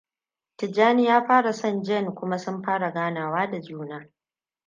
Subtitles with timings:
[0.55, 4.09] Tijjani ya fara son Jane kuma sun fara ganawa da juna.